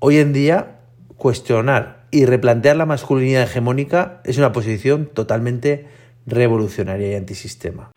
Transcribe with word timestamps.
Hoy 0.00 0.18
en 0.18 0.32
día, 0.32 0.78
cuestionar 1.16 2.06
y 2.12 2.24
replantear 2.24 2.76
la 2.76 2.86
masculinidad 2.86 3.42
hegemónica 3.42 4.20
es 4.24 4.38
una 4.38 4.52
posición 4.52 5.10
totalmente 5.12 5.88
revolucionaria 6.24 7.10
y 7.10 7.14
antisistema. 7.16 7.90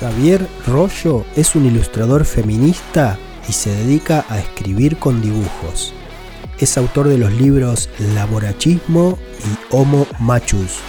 Javier 0.00 0.46
Rollo 0.66 1.26
es 1.36 1.54
un 1.54 1.66
ilustrador 1.66 2.24
feminista 2.24 3.18
y 3.46 3.52
se 3.52 3.68
dedica 3.74 4.24
a 4.30 4.38
escribir 4.38 4.96
con 4.96 5.20
dibujos. 5.20 5.92
Es 6.58 6.78
autor 6.78 7.08
de 7.08 7.18
los 7.18 7.32
libros 7.34 7.90
Laborachismo 8.14 9.18
y 9.40 9.74
Homo 9.74 10.06
Machus. 10.18 10.80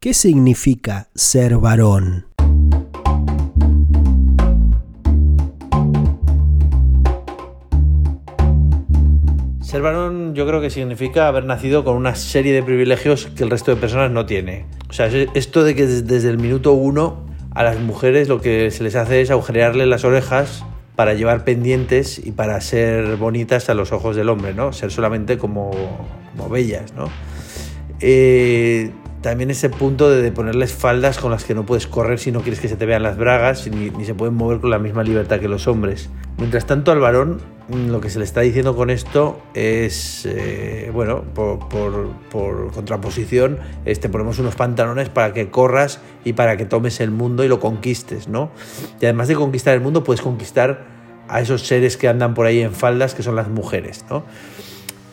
¿Qué 0.00 0.14
significa 0.14 1.10
ser 1.14 1.58
varón? 1.58 2.35
Ser 9.66 9.82
varón 9.82 10.36
yo 10.36 10.46
creo 10.46 10.60
que 10.60 10.70
significa 10.70 11.26
haber 11.26 11.44
nacido 11.44 11.82
con 11.82 11.96
una 11.96 12.14
serie 12.14 12.54
de 12.54 12.62
privilegios 12.62 13.26
que 13.34 13.42
el 13.42 13.50
resto 13.50 13.74
de 13.74 13.76
personas 13.76 14.12
no 14.12 14.24
tiene. 14.24 14.64
O 14.88 14.92
sea, 14.92 15.08
esto 15.08 15.64
de 15.64 15.74
que 15.74 15.88
desde 15.88 16.30
el 16.30 16.38
minuto 16.38 16.72
uno 16.72 17.26
a 17.50 17.64
las 17.64 17.80
mujeres 17.80 18.28
lo 18.28 18.40
que 18.40 18.70
se 18.70 18.84
les 18.84 18.94
hace 18.94 19.22
es 19.22 19.32
agujerearle 19.32 19.84
las 19.86 20.04
orejas 20.04 20.64
para 20.94 21.14
llevar 21.14 21.42
pendientes 21.42 22.24
y 22.24 22.30
para 22.30 22.60
ser 22.60 23.16
bonitas 23.16 23.68
a 23.68 23.74
los 23.74 23.90
ojos 23.90 24.14
del 24.14 24.28
hombre, 24.28 24.54
¿no? 24.54 24.72
Ser 24.72 24.92
solamente 24.92 25.36
como, 25.36 25.72
como 26.36 26.48
bellas, 26.48 26.94
¿no? 26.94 27.08
Eh, 27.98 28.92
también 29.20 29.50
ese 29.50 29.68
punto 29.68 30.08
de 30.08 30.30
ponerles 30.30 30.74
faldas 30.74 31.18
con 31.18 31.32
las 31.32 31.42
que 31.42 31.56
no 31.56 31.66
puedes 31.66 31.88
correr 31.88 32.20
si 32.20 32.30
no 32.30 32.40
quieres 32.40 32.60
que 32.60 32.68
se 32.68 32.76
te 32.76 32.86
vean 32.86 33.02
las 33.02 33.16
bragas 33.16 33.66
ni, 33.66 33.90
ni 33.90 34.04
se 34.04 34.14
pueden 34.14 34.36
mover 34.36 34.60
con 34.60 34.70
la 34.70 34.78
misma 34.78 35.02
libertad 35.02 35.40
que 35.40 35.48
los 35.48 35.66
hombres. 35.66 36.08
Mientras 36.38 36.66
tanto 36.66 36.92
al 36.92 37.00
varón 37.00 37.40
mm, 37.68 37.88
lo 37.88 38.00
que 38.00 38.10
se 38.10 38.18
le 38.18 38.24
está 38.24 38.42
diciendo 38.42 38.76
con 38.76 38.90
esto 38.90 39.40
es, 39.54 40.26
eh, 40.26 40.90
bueno, 40.92 41.22
por, 41.22 41.68
por, 41.68 42.72
contraposición, 42.72 43.58
te 43.84 44.08
ponemos 44.08 44.38
unos 44.38 44.54
pantalones 44.54 45.08
para 45.08 45.32
que 45.32 45.48
corras 45.48 46.00
y 46.24 46.34
para 46.34 46.56
que 46.56 46.66
tomes 46.66 47.00
el 47.00 47.10
mundo 47.10 47.42
y 47.42 47.48
lo 47.48 47.58
conquistes, 47.58 48.28
¿no? 48.28 48.50
Y 49.00 49.06
además 49.06 49.28
de 49.28 49.34
conquistar 49.34 49.74
el 49.74 49.80
mundo, 49.80 50.04
puedes 50.04 50.20
conquistar 50.20 50.84
a 51.28 51.40
esos 51.40 51.66
seres 51.66 51.96
que 51.96 52.08
andan 52.08 52.34
por 52.34 52.46
ahí 52.46 52.60
en 52.60 52.72
faldas, 52.72 53.14
que 53.14 53.22
son 53.22 53.34
las 53.34 53.48
mujeres, 53.48 54.04
¿no? 54.10 54.24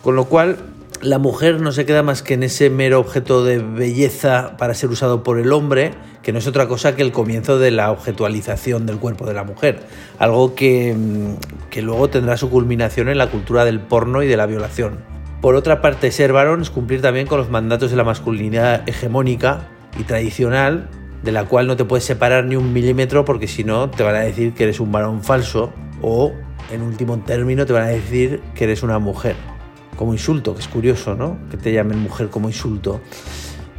Con 0.04 0.16
lo 0.16 0.26
cual, 0.26 0.58
la 1.04 1.20
mujer 1.20 1.60
no 1.60 1.74
se 1.74 1.86
queda 1.86 2.02
más 2.02 2.24
que 2.24 2.34
en 2.34 2.44
ese 2.44 2.70
mero 2.70 3.00
objeto 3.00 3.44
de 3.44 3.60
belleza 3.60 4.56
para 4.58 4.74
ser 4.74 4.90
usado 4.90 5.22
por 5.22 5.38
el 5.38 5.52
hombre, 5.52 5.92
que 6.22 6.32
no 6.32 6.40
es 6.40 6.48
otra 6.48 6.68
cosa 6.68 6.96
que 6.96 7.02
el 7.02 7.12
comienzo 7.12 7.60
de 7.60 7.72
la 7.72 7.92
objetualización 7.92 8.86
del 8.86 9.00
cuerpo 9.00 9.26
de 9.26 9.34
la 9.34 9.44
mujer, 9.44 9.82
algo 10.18 10.56
que, 10.56 10.96
que 11.70 11.82
luego 11.82 12.10
tendrá 12.10 12.38
su 12.38 12.50
culminación 12.50 13.10
en 13.10 13.18
la 13.18 13.30
cultura 13.30 13.66
del 13.66 13.82
porno 13.82 14.24
y 14.24 14.28
de 14.28 14.38
la 14.38 14.46
violación. 14.46 15.00
Por 15.42 15.56
otra 15.56 15.82
parte, 15.82 16.10
ser 16.10 16.32
varón 16.32 16.62
es 16.62 16.70
cumplir 16.70 17.02
también 17.02 17.28
con 17.28 17.38
los 17.38 17.50
mandatos 17.50 17.92
de 17.92 17.98
la 17.98 18.06
masculinidad 18.06 18.88
hegemónica 18.88 19.68
y 20.00 20.04
tradicional, 20.04 20.90
de 21.22 21.34
la 21.34 21.46
cual 21.46 21.68
no 21.68 21.76
te 21.76 21.84
puedes 21.84 22.06
separar 22.06 22.46
ni 22.46 22.56
un 22.56 22.72
milímetro 22.72 23.26
porque 23.26 23.50
si 23.50 23.66
no 23.66 23.90
te 23.90 24.04
van 24.04 24.16
a 24.16 24.20
decir 24.20 24.54
que 24.54 24.64
eres 24.64 24.80
un 24.80 24.94
varón 24.94 25.22
falso 25.22 25.74
o, 26.02 26.32
en 26.72 26.82
último 26.82 27.20
término, 27.20 27.66
te 27.66 27.74
van 27.74 27.84
a 27.84 27.88
decir 27.88 28.42
que 28.56 28.64
eres 28.64 28.84
una 28.84 29.00
mujer 29.00 29.36
como 30.04 30.12
insulto, 30.12 30.54
que 30.54 30.60
es 30.60 30.68
curioso, 30.68 31.16
¿no? 31.16 31.38
Que 31.50 31.56
te 31.56 31.72
llamen 31.72 31.98
mujer 31.98 32.28
como 32.28 32.50
insulto. 32.50 33.00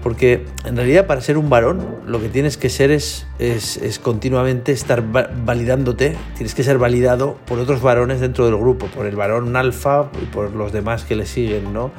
Porque 0.02 0.46
en 0.64 0.74
realidad 0.74 1.06
para 1.06 1.20
ser 1.20 1.36
un 1.36 1.50
varón 1.50 1.84
lo 2.06 2.18
que 2.18 2.30
tienes 2.30 2.56
que 2.56 2.70
ser 2.70 2.90
es, 2.90 3.26
es, 3.38 3.76
es, 3.76 3.98
continuamente 3.98 4.72
estar 4.72 5.02
validándote, 5.02 6.16
tienes 6.34 6.54
que 6.54 6.62
ser 6.62 6.78
validado 6.78 7.36
por 7.44 7.58
otros 7.58 7.82
varones 7.82 8.20
dentro 8.20 8.46
del 8.46 8.56
grupo, 8.56 8.86
por 8.86 9.04
el 9.04 9.16
varón 9.16 9.54
alfa 9.54 10.10
y 10.22 10.24
por 10.24 10.54
los 10.54 10.72
demás 10.72 11.04
que 11.04 11.14
le 11.14 11.26
siguen, 11.26 11.74
¿no? 11.74 11.90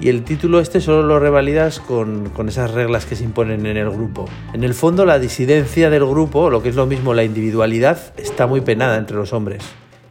Y 0.00 0.08
el 0.08 0.24
título 0.24 0.58
este 0.58 0.80
solo 0.80 1.04
lo 1.04 1.20
revalidas 1.20 1.78
con, 1.78 2.30
con 2.30 2.48
esas 2.48 2.72
reglas 2.72 3.06
que 3.06 3.14
se 3.14 3.22
imponen 3.22 3.66
en 3.66 3.76
el 3.76 3.90
grupo. 3.90 4.28
En 4.52 4.64
el 4.64 4.74
fondo 4.74 5.06
la 5.06 5.20
disidencia 5.20 5.90
del 5.90 6.04
grupo, 6.04 6.50
lo 6.50 6.60
que 6.60 6.70
es 6.70 6.74
lo 6.74 6.86
mismo 6.86 7.14
la 7.14 7.22
individualidad, 7.22 8.00
está 8.16 8.48
muy 8.48 8.62
penada 8.62 8.96
entre 8.96 9.16
los 9.16 9.32
hombres. 9.32 9.62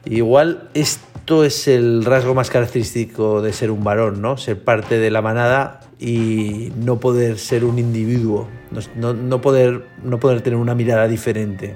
Igual 0.09 0.69
esto 0.73 1.43
es 1.45 1.67
el 1.67 2.03
rasgo 2.03 2.33
más 2.33 2.49
característico 2.49 3.43
de 3.43 3.53
ser 3.53 3.69
un 3.69 3.83
varón, 3.83 4.23
¿no? 4.23 4.37
Ser 4.37 4.63
parte 4.63 4.97
de 4.97 5.11
la 5.11 5.21
manada 5.21 5.81
y 5.99 6.71
no 6.83 6.99
poder 6.99 7.37
ser 7.37 7.63
un 7.63 7.77
individuo, 7.77 8.47
no, 8.95 9.13
no, 9.13 9.39
poder, 9.39 9.85
no 10.03 10.19
poder 10.19 10.41
tener 10.41 10.57
una 10.57 10.73
mirada 10.73 11.07
diferente. 11.07 11.75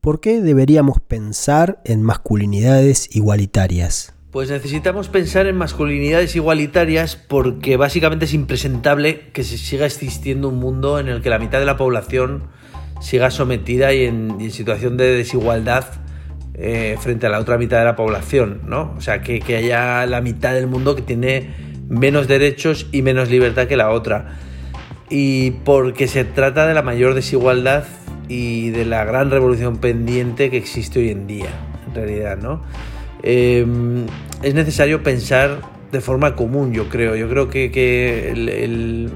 ¿Por 0.00 0.18
qué 0.18 0.40
deberíamos 0.40 1.00
pensar 1.00 1.80
en 1.84 2.02
masculinidades 2.02 3.14
igualitarias? 3.14 4.17
Pues 4.30 4.50
necesitamos 4.50 5.08
pensar 5.08 5.46
en 5.46 5.56
masculinidades 5.56 6.36
igualitarias 6.36 7.16
porque 7.16 7.78
básicamente 7.78 8.26
es 8.26 8.34
impresentable 8.34 9.30
que 9.32 9.42
se 9.42 9.56
siga 9.56 9.86
existiendo 9.86 10.50
un 10.50 10.58
mundo 10.58 10.98
en 10.98 11.08
el 11.08 11.22
que 11.22 11.30
la 11.30 11.38
mitad 11.38 11.58
de 11.60 11.64
la 11.64 11.78
población 11.78 12.42
siga 13.00 13.30
sometida 13.30 13.94
y 13.94 14.04
en, 14.04 14.50
situación 14.50 14.98
de 14.98 15.12
desigualdad 15.16 15.86
eh, 16.52 16.98
frente 17.00 17.26
a 17.26 17.30
la 17.30 17.38
otra 17.38 17.56
mitad 17.56 17.78
de 17.78 17.86
la 17.86 17.96
población, 17.96 18.60
¿no? 18.66 18.94
O 18.98 19.00
sea, 19.00 19.22
que, 19.22 19.40
que 19.40 19.56
haya 19.56 20.04
la 20.04 20.20
mitad 20.20 20.52
del 20.52 20.66
mundo 20.66 20.94
que 20.94 21.02
tiene 21.02 21.54
menos 21.88 22.28
derechos 22.28 22.86
y 22.92 23.00
menos 23.00 23.30
libertad 23.30 23.66
que 23.66 23.78
la 23.78 23.88
otra. 23.88 24.36
Y 25.08 25.52
porque 25.64 26.06
se 26.06 26.24
trata 26.24 26.66
de 26.66 26.74
la 26.74 26.82
mayor 26.82 27.14
desigualdad 27.14 27.84
y 28.28 28.68
de 28.70 28.84
la 28.84 29.06
gran 29.06 29.30
revolución 29.30 29.78
pendiente 29.78 30.50
que 30.50 30.58
existe 30.58 30.98
hoy 30.98 31.08
en 31.08 31.26
día, 31.26 31.48
en 31.86 31.94
realidad, 31.94 32.36
¿no? 32.36 32.62
Eh, 33.30 33.62
es 34.42 34.54
necesario 34.54 35.02
pensar 35.02 35.60
de 35.92 36.00
forma 36.00 36.34
común, 36.34 36.72
yo 36.72 36.88
creo. 36.88 37.14
Yo 37.14 37.28
creo 37.28 37.50
que, 37.50 38.30
el, 38.30 39.12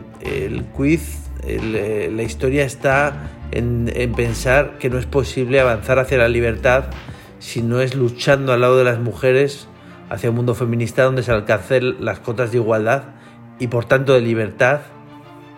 quiz, 0.76 1.30
el, 1.46 2.14
la 2.14 2.22
historia 2.22 2.66
está 2.66 3.30
en, 3.52 3.90
en, 3.94 4.12
pensar 4.12 4.76
que 4.78 4.90
no 4.90 4.98
es 4.98 5.06
posible 5.06 5.60
avanzar 5.60 5.98
hacia 5.98 6.18
la 6.18 6.28
libertad 6.28 6.90
si 7.38 7.62
no 7.62 7.80
es 7.80 7.94
luchando 7.94 8.52
al 8.52 8.60
lado 8.60 8.76
de 8.76 8.84
las 8.84 8.98
mujeres 9.00 9.66
hacia 10.10 10.28
un 10.28 10.36
mundo 10.36 10.54
feminista 10.54 11.04
donde 11.04 11.22
se 11.22 11.32
alcancen 11.32 12.04
las 12.04 12.20
cotas 12.20 12.52
de 12.52 12.58
igualdad 12.58 13.04
y 13.58 13.68
por 13.68 13.86
tanto 13.86 14.12
de 14.12 14.20
libertad 14.20 14.80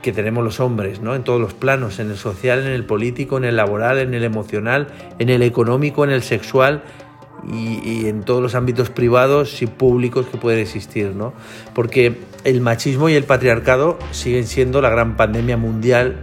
que 0.00 0.12
tenemos 0.12 0.44
los 0.44 0.60
hombres, 0.60 1.00
¿no? 1.00 1.16
En 1.16 1.24
todos 1.24 1.40
los 1.40 1.54
planos, 1.54 1.98
en 1.98 2.10
el 2.10 2.16
social, 2.16 2.60
en 2.60 2.72
el 2.72 2.84
político, 2.84 3.36
en 3.36 3.44
el 3.44 3.56
laboral, 3.56 3.98
en 3.98 4.14
el 4.14 4.22
emocional, 4.22 4.88
en 5.18 5.28
el 5.28 5.42
económico, 5.42 6.04
en 6.04 6.10
el 6.10 6.22
sexual, 6.22 6.82
y, 7.52 7.80
y, 7.82 8.08
en 8.08 8.22
todos 8.22 8.42
los 8.42 8.54
ámbitos 8.54 8.90
privados 8.90 9.62
y 9.62 9.66
públicos 9.66 10.26
que 10.26 10.38
pueden 10.38 10.60
existir, 10.60 11.14
¿no? 11.14 11.32
Porque 11.74 12.18
el 12.44 12.60
machismo 12.60 13.08
y 13.08 13.14
el 13.14 13.24
patriarcado 13.24 13.98
siguen 14.10 14.46
siendo 14.46 14.80
la 14.80 14.90
gran 14.90 15.16
pandemia 15.16 15.56
mundial 15.56 16.18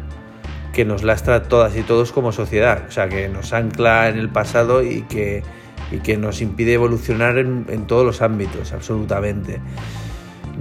que 0.74 0.86
nos 0.86 1.04
lastra 1.04 1.36
a 1.36 1.44
todas 1.44 1.76
y 1.76 1.82
todos 1.82 2.12
como 2.12 2.32
sociedad, 2.32 2.86
o 2.88 2.92
sea, 2.92 3.10
que 3.10 3.28
nos 3.28 3.54
ancla 3.54 4.10
en 4.10 4.18
el 4.18 4.30
pasado 4.30 4.84
y 4.84 5.02
que, 5.04 5.44
y 5.92 5.98
que 5.98 6.18
nos 6.18 6.42
impide 6.42 6.74
evolucionar 6.74 7.38
en, 7.38 7.66
en 7.70 7.88
todos 7.88 8.06
los 8.06 8.22
ámbitos, 8.22 8.72
absolutamente. 8.72 9.60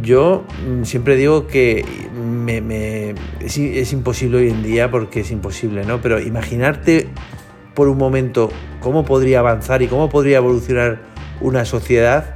Yo 0.02 0.44
siempre 0.84 1.16
digo 1.16 1.46
que 1.46 1.84
me, 2.14 2.60
me, 2.60 3.14
es, 3.40 3.58
es 3.58 3.92
imposible 3.92 4.38
hoy 4.38 4.50
en 4.50 4.62
día 4.62 4.90
porque 4.90 5.20
es 5.20 5.30
imposible, 5.30 5.84
¿no? 5.84 6.00
Pero 6.00 6.20
imaginarte 6.20 7.08
por 7.80 7.88
un 7.88 7.96
momento 7.96 8.50
cómo 8.80 9.06
podría 9.06 9.38
avanzar 9.38 9.80
y 9.80 9.86
cómo 9.86 10.10
podría 10.10 10.36
evolucionar 10.36 10.98
una 11.40 11.64
sociedad 11.64 12.34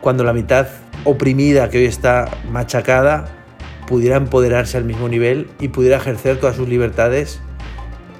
cuando 0.00 0.24
la 0.24 0.32
mitad 0.32 0.66
oprimida 1.04 1.70
que 1.70 1.78
hoy 1.78 1.84
está 1.84 2.28
machacada 2.50 3.28
pudiera 3.86 4.16
empoderarse 4.16 4.78
al 4.78 4.84
mismo 4.84 5.08
nivel 5.08 5.46
y 5.60 5.68
pudiera 5.68 5.98
ejercer 5.98 6.40
todas 6.40 6.56
sus 6.56 6.68
libertades 6.68 7.40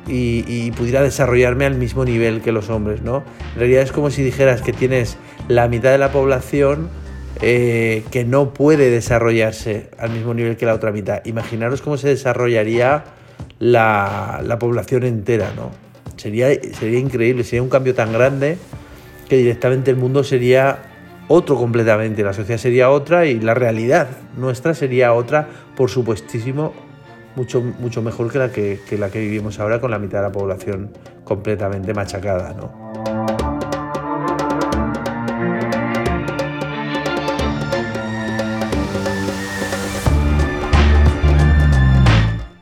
y, 0.06 0.70
pudiera 0.76 1.02
desarrollarme 1.02 1.66
al 1.66 1.74
mismo 1.74 2.04
nivel 2.04 2.40
que 2.40 2.52
los 2.52 2.70
hombres, 2.70 3.02
¿no? 3.02 3.24
En 3.54 3.58
realidad 3.58 3.82
es 3.82 3.90
como 3.90 4.10
si 4.10 4.22
dijeras 4.22 4.62
que 4.62 4.72
tienes 4.72 5.16
la 5.48 5.66
mitad 5.66 5.90
de 5.90 5.98
la 5.98 6.12
población 6.12 6.88
eh, 7.42 8.04
que 8.12 8.24
no 8.24 8.54
puede 8.54 8.90
desarrollarse 8.90 9.90
al 9.98 10.10
mismo 10.10 10.34
nivel 10.34 10.56
que 10.56 10.66
la 10.66 10.74
otra 10.74 10.92
mitad. 10.92 11.20
Imaginaros 11.24 11.82
cómo 11.82 11.96
se 11.96 12.06
desarrollaría 12.06 13.06
la, 13.58 14.40
la 14.44 14.60
población 14.60 15.02
entera, 15.02 15.50
¿no? 15.56 15.89
Sería, 16.20 16.48
sería 16.74 16.98
increíble, 16.98 17.44
sería 17.44 17.62
un 17.62 17.70
cambio 17.70 17.94
tan 17.94 18.12
grande 18.12 18.58
que 19.26 19.38
directamente 19.38 19.90
el 19.90 19.96
mundo 19.96 20.22
sería 20.22 20.82
otro 21.28 21.56
completamente, 21.56 22.22
la 22.22 22.34
sociedad 22.34 22.60
sería 22.60 22.90
otra 22.90 23.24
y 23.24 23.40
la 23.40 23.54
realidad 23.54 24.06
nuestra 24.36 24.74
sería 24.74 25.14
otra, 25.14 25.48
por 25.76 25.88
supuestísimo, 25.88 26.74
mucho, 27.36 27.62
mucho 27.62 28.02
mejor 28.02 28.30
que 28.30 28.38
la 28.38 28.52
que, 28.52 28.80
que 28.86 28.98
la 28.98 29.08
que 29.08 29.20
vivimos 29.20 29.60
ahora 29.60 29.80
con 29.80 29.90
la 29.90 29.98
mitad 29.98 30.18
de 30.18 30.24
la 30.24 30.32
población 30.32 30.90
completamente 31.24 31.94
machacada. 31.94 32.52
¿no? 32.52 32.89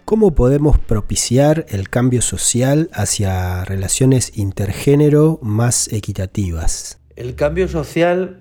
¿Cómo 0.08 0.34
podemos 0.34 0.78
propiciar 0.78 1.66
el 1.68 1.90
cambio 1.90 2.22
social 2.22 2.88
hacia 2.94 3.62
relaciones 3.66 4.38
intergénero 4.38 5.38
más 5.42 5.92
equitativas? 5.92 6.98
El 7.14 7.34
cambio 7.34 7.68
social 7.68 8.40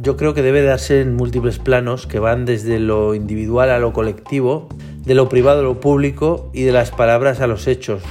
yo 0.00 0.16
creo 0.16 0.32
que 0.32 0.42
debe 0.42 0.62
darse 0.62 1.00
en 1.00 1.16
múltiples 1.16 1.58
planos 1.58 2.06
que 2.06 2.20
van 2.20 2.44
desde 2.44 2.78
lo 2.78 3.16
individual 3.16 3.70
a 3.70 3.80
lo 3.80 3.92
colectivo, 3.92 4.68
de 5.04 5.16
lo 5.16 5.28
privado 5.28 5.58
a 5.58 5.64
lo 5.64 5.80
público 5.80 6.52
y 6.54 6.62
de 6.62 6.70
las 6.70 6.92
palabras 6.92 7.40
a 7.40 7.48
los 7.48 7.66
hechos. 7.66 8.04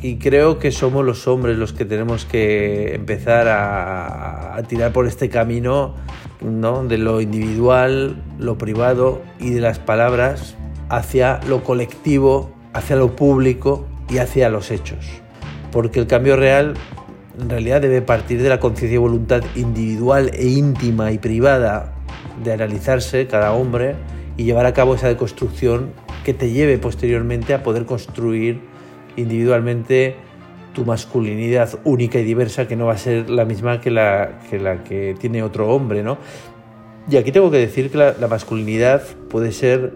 Y 0.00 0.16
creo 0.16 0.58
que 0.58 0.72
somos 0.72 1.04
los 1.04 1.28
hombres 1.28 1.58
los 1.58 1.74
que 1.74 1.84
tenemos 1.84 2.24
que 2.24 2.94
empezar 2.94 3.48
a, 3.48 4.62
tirar 4.66 4.94
por 4.94 5.06
este 5.06 5.28
camino 5.28 5.94
¿no? 6.40 6.86
de 6.86 6.96
lo 6.96 7.20
individual, 7.20 8.16
lo 8.38 8.56
privado 8.56 9.20
y 9.38 9.50
de 9.50 9.60
las 9.60 9.78
palabras 9.78 10.56
hacia 10.90 11.40
lo 11.48 11.62
colectivo, 11.62 12.50
hacia 12.74 12.96
lo 12.96 13.16
público 13.16 13.86
y 14.10 14.18
hacia 14.18 14.50
los 14.50 14.70
hechos. 14.70 15.06
Porque 15.72 16.00
el 16.00 16.06
cambio 16.06 16.36
real 16.36 16.74
en 17.40 17.48
realidad 17.48 17.80
debe 17.80 18.02
partir 18.02 18.42
de 18.42 18.48
la 18.48 18.60
conciencia 18.60 18.96
y 18.96 18.98
voluntad 18.98 19.42
individual 19.54 20.30
e 20.34 20.48
íntima 20.48 21.12
y 21.12 21.18
privada 21.18 21.94
de 22.42 22.52
analizarse 22.52 23.26
cada 23.28 23.52
hombre 23.52 23.94
y 24.36 24.44
llevar 24.44 24.66
a 24.66 24.74
cabo 24.74 24.96
esa 24.96 25.08
deconstrucción 25.08 25.92
que 26.24 26.34
te 26.34 26.50
lleve 26.50 26.76
posteriormente 26.78 27.54
a 27.54 27.62
poder 27.62 27.86
construir 27.86 28.60
individualmente 29.16 30.16
tu 30.74 30.84
masculinidad 30.84 31.78
única 31.84 32.18
y 32.18 32.24
diversa 32.24 32.66
que 32.66 32.76
no 32.76 32.86
va 32.86 32.94
a 32.94 32.98
ser 32.98 33.30
la 33.30 33.44
misma 33.44 33.80
que 33.80 33.90
la 33.90 34.38
que, 34.88 35.16
tiene 35.18 35.42
otro 35.42 35.68
hombre, 35.68 36.02
¿no? 36.02 36.18
Y 37.08 37.16
aquí 37.16 37.32
tengo 37.32 37.50
que 37.50 37.58
decir 37.58 37.90
que 37.90 37.96
la 37.96 38.28
masculinidad 38.28 39.02
puede 39.28 39.52
ser 39.52 39.94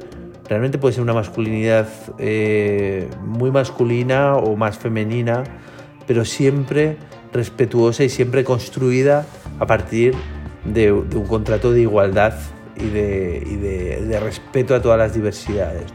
realmente 0.49 0.79
puede 0.79 0.95
ser 0.95 1.03
una 1.03 1.15
masculinidad 1.15 1.89
eh, 2.19 3.09
muy 3.23 3.51
masculina 3.51 4.37
o 4.37 4.57
más 4.57 4.79
femenina, 4.79 5.45
pero 6.07 6.25
siempre 6.25 6.97
respetuosa 7.33 8.05
y 8.05 8.09
siempre 8.09 8.45
construida 8.45 9.27
a 9.59 9.67
partir 9.67 10.15
de, 10.65 10.93
un 10.93 11.27
contrato 11.27 11.73
de 11.73 11.83
igualdad 11.83 12.35
y, 12.77 12.87
de, 12.87 14.21
respeto 14.23 14.75
a 14.75 14.83
todas 14.83 14.99
las 14.99 15.15
diversidades. 15.15 15.93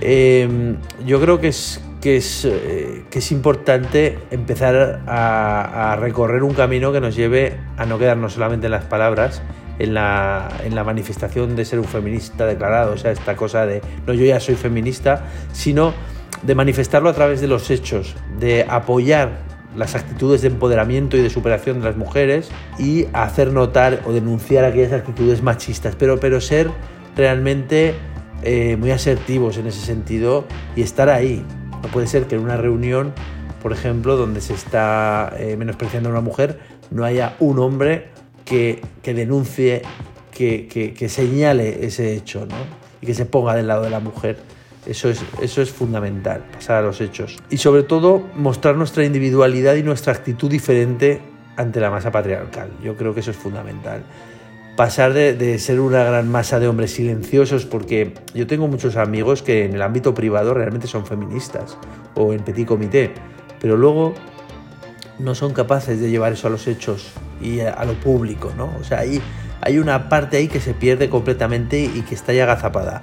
Em, 0.00 0.76
yo 1.04 1.20
creo 1.20 1.40
que 1.40 1.48
es, 1.48 1.82
que 2.00 2.16
es, 2.16 2.44
eh, 2.44 3.04
que 3.10 3.18
es 3.18 3.32
importante 3.32 4.18
empezar 4.30 5.02
a, 5.06 5.92
a 5.92 5.96
recorrer 5.96 6.44
un 6.44 6.54
camino 6.54 6.92
que 6.92 7.00
nos 7.00 7.16
lleve 7.16 7.56
a 7.76 7.84
no 7.84 7.98
quedarnos 7.98 8.34
solamente 8.34 8.66
en 8.66 8.72
las 8.72 8.84
palabras 8.84 9.42
en 9.78 9.94
la, 9.94 10.48
en 10.64 10.74
la 10.74 10.84
manifestación 10.84 11.56
de 11.56 11.64
ser 11.64 11.78
un 11.78 11.84
feminista 11.84 12.46
declarado, 12.46 12.94
o 12.94 12.96
sea, 12.96 13.12
esta 13.12 13.36
cosa 13.36 13.66
de 13.66 13.80
no 14.06 14.14
yo 14.14 14.24
ya 14.24 14.40
soy 14.40 14.56
feminista, 14.56 15.24
sino 15.52 15.94
de 16.42 16.54
manifestarlo 16.54 17.08
a 17.08 17.12
través 17.12 17.40
de 17.40 17.48
los 17.48 17.70
hechos, 17.70 18.14
de 18.38 18.64
apoyar 18.68 19.38
las 19.76 19.94
actitudes 19.94 20.42
de 20.42 20.48
empoderamiento 20.48 21.16
y 21.16 21.22
de 21.22 21.30
superación 21.30 21.80
de 21.80 21.86
las 21.86 21.96
mujeres 21.96 22.50
y 22.78 23.06
hacer 23.12 23.52
notar 23.52 24.02
o 24.06 24.12
denunciar 24.12 24.64
aquellas 24.64 24.92
actitudes 24.92 25.42
machistas, 25.42 25.94
pero, 25.96 26.18
pero 26.18 26.40
ser 26.40 26.70
realmente 27.16 27.94
eh, 28.42 28.76
muy 28.76 28.90
asertivos 28.90 29.58
en 29.58 29.66
ese 29.66 29.80
sentido 29.80 30.46
y 30.76 30.82
estar 30.82 31.08
ahí. 31.08 31.44
No 31.82 31.88
puede 31.90 32.06
ser 32.06 32.26
que 32.26 32.36
en 32.36 32.42
una 32.42 32.56
reunión, 32.56 33.12
por 33.62 33.72
ejemplo, 33.72 34.16
donde 34.16 34.40
se 34.40 34.54
está 34.54 35.32
eh, 35.38 35.56
menospreciando 35.56 36.08
a 36.08 36.12
una 36.12 36.20
mujer, 36.20 36.58
no 36.90 37.04
haya 37.04 37.36
un 37.38 37.58
hombre 37.58 38.10
que, 38.48 39.14
denuncie, 39.14 39.82
que, 40.32 41.08
señale 41.08 41.84
ese 41.84 42.14
hecho 42.14 42.46
¿no? 42.46 42.56
y 43.00 43.06
que 43.06 43.14
se 43.14 43.26
ponga 43.26 43.54
del 43.54 43.66
lado 43.66 43.82
de 43.82 43.90
la 43.90 44.00
mujer. 44.00 44.38
Eso 44.86 45.10
es, 45.10 45.22
eso 45.42 45.60
es 45.60 45.70
fundamental, 45.70 46.44
pasar 46.52 46.76
a 46.76 46.82
los 46.82 47.00
hechos. 47.02 47.36
Y 47.50 47.58
sobre 47.58 47.82
todo, 47.82 48.22
mostrar 48.34 48.76
nuestra 48.76 49.04
individualidad 49.04 49.74
y 49.74 49.82
nuestra 49.82 50.14
actitud 50.14 50.50
diferente 50.50 51.20
ante 51.56 51.78
la 51.80 51.90
masa 51.90 52.10
patriarcal. 52.10 52.70
Yo 52.82 52.96
creo 52.96 53.12
que 53.12 53.20
eso 53.20 53.32
es 53.32 53.36
fundamental. 53.36 54.02
Pasar 54.76 55.12
de, 55.12 55.34
de, 55.34 55.58
ser 55.58 55.80
una 55.80 56.04
gran 56.04 56.30
masa 56.30 56.58
de 56.58 56.68
hombres 56.68 56.92
silenciosos, 56.92 57.66
porque 57.66 58.14
yo 58.32 58.46
tengo 58.46 58.66
muchos 58.66 58.96
amigos 58.96 59.42
que 59.42 59.66
en 59.66 59.74
el 59.74 59.82
ámbito 59.82 60.14
privado 60.14 60.54
realmente 60.54 60.86
son 60.86 61.04
feministas 61.04 61.76
o 62.14 62.32
en 62.32 62.40
petit 62.40 62.66
comité, 62.66 63.10
pero 63.60 63.76
luego 63.76 64.14
no 65.18 65.34
son 65.34 65.52
capaces 65.52 66.00
de 66.00 66.08
llevar 66.08 66.32
eso 66.32 66.46
a 66.46 66.50
los 66.50 66.66
hechos 66.66 67.12
y 67.40 67.60
a, 67.60 67.84
lo 67.84 67.94
público, 67.94 68.52
¿no? 68.56 68.72
O 68.80 68.84
sea, 68.84 69.00
hay, 69.00 69.20
hay 69.60 69.78
una 69.78 70.08
parte 70.08 70.36
ahí 70.36 70.48
que 70.48 70.60
se 70.60 70.74
pierde 70.74 71.08
completamente 71.08 71.80
y 71.80 72.02
que 72.02 72.14
está 72.14 72.32
ya 72.32 72.44
agazapada. 72.44 73.02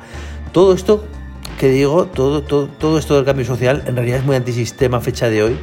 Todo 0.52 0.74
esto 0.74 1.06
que 1.60 1.70
digo, 1.70 2.06
todo, 2.08 2.44
todo, 2.44 2.68
todo 2.68 2.98
esto 2.98 3.16
del 3.16 3.26
cambio 3.26 3.46
social 3.46 3.84
en 3.86 3.96
realidad 3.96 4.20
es 4.20 4.26
muy 4.26 4.36
antisistema 4.36 4.98
a 4.98 5.02
fecha 5.02 5.30
de 5.30 5.44
hoy 5.44 5.58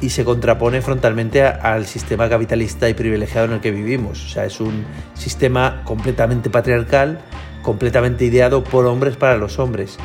y 0.00 0.10
se 0.10 0.24
contrapone 0.24 0.80
frontalmente 0.80 1.42
al 1.42 1.86
sistema 1.86 2.28
capitalista 2.28 2.88
y 2.88 2.94
privilegiado 2.94 3.46
en 3.46 3.52
el 3.54 3.60
que 3.60 3.70
vivimos. 3.70 4.24
O 4.24 4.28
sea, 4.28 4.44
es 4.44 4.60
un 4.60 4.84
sistema 5.14 5.82
completamente 5.84 6.48
patriarcal, 6.48 7.20
completamente 7.62 8.24
ideado 8.24 8.64
por 8.64 8.86
hombres 8.86 9.16
para 9.16 9.36
los 9.36 9.58
hombres. 9.58 9.98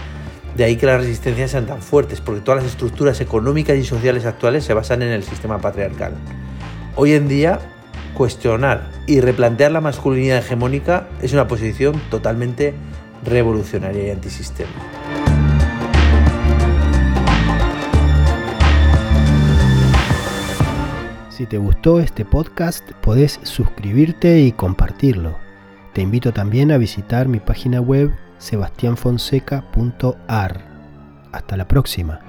De 0.55 0.63
ahí 0.63 0.77
que 0.77 0.85
las 0.85 1.01
resistencias 1.01 1.51
sean 1.51 1.65
tan 1.65 1.81
fuertes, 1.81 2.21
porque 2.21 2.41
todas 2.41 2.63
las 2.63 2.71
estructuras 2.71 3.19
económicas 3.21 3.77
y 3.77 3.83
sociales 3.83 4.25
actuales 4.25 4.63
se 4.63 4.73
basan 4.73 5.01
en 5.01 5.09
el 5.09 5.23
sistema 5.23 5.59
patriarcal. 5.59 6.13
Hoy 6.95 7.13
en 7.13 7.27
día, 7.27 7.59
cuestionar 8.15 8.89
y 9.05 9.19
replantear 9.19 9.71
la 9.71 9.81
masculinidad 9.81 10.39
hegemónica 10.39 11.07
es 11.21 11.33
una 11.33 11.47
posición 11.47 12.01
totalmente 12.09 12.73
revolucionaria 13.23 14.07
y 14.07 14.09
antisistema. 14.09 14.71
Si 21.29 21.45
te 21.45 21.57
gustó 21.57 21.99
este 21.99 22.25
podcast, 22.25 22.89
podés 23.01 23.41
suscribirte 23.43 24.39
y 24.39 24.53
compartirlo. 24.53 25.37
Te 25.93 26.01
invito 26.01 26.31
también 26.31 26.71
a 26.71 26.77
visitar 26.77 27.27
mi 27.27 27.39
página 27.39 27.81
web 27.81 28.11
sebastianfonseca.ar. 28.37 30.75
Hasta 31.31 31.57
la 31.57 31.67
próxima. 31.67 32.21